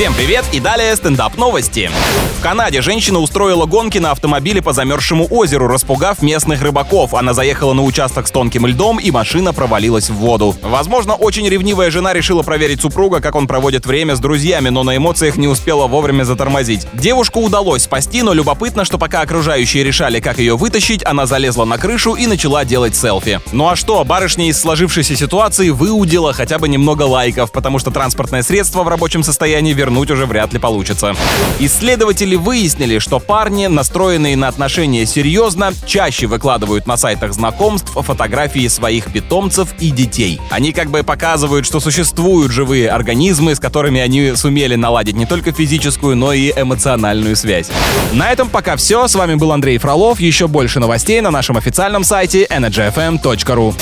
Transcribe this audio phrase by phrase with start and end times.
[0.00, 1.90] Всем привет и далее стендап новости.
[2.38, 7.12] В Канаде женщина устроила гонки на автомобиле по замерзшему озеру, распугав местных рыбаков.
[7.12, 10.56] Она заехала на участок с тонким льдом и машина провалилась в воду.
[10.62, 14.96] Возможно, очень ревнивая жена решила проверить супруга, как он проводит время с друзьями, но на
[14.96, 16.86] эмоциях не успела вовремя затормозить.
[16.94, 21.76] Девушку удалось спасти, но любопытно, что пока окружающие решали, как ее вытащить, она залезла на
[21.76, 23.42] крышу и начала делать селфи.
[23.52, 28.42] Ну а что, барышня из сложившейся ситуации выудила хотя бы немного лайков, потому что транспортное
[28.42, 31.16] средство в рабочем состоянии вернуть уже вряд ли получится.
[31.58, 39.12] Исследователи выяснили, что парни, настроенные на отношения серьезно, чаще выкладывают на сайтах знакомств фотографии своих
[39.12, 40.40] питомцев и детей.
[40.50, 45.50] Они как бы показывают, что существуют живые организмы, с которыми они сумели наладить не только
[45.50, 47.68] физическую, но и эмоциональную связь.
[48.12, 49.08] На этом пока все.
[49.08, 50.20] С вами был Андрей Фролов.
[50.20, 53.74] Еще больше новостей на нашем официальном сайте energyfm.ru.